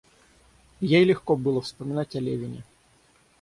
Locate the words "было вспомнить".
1.35-2.15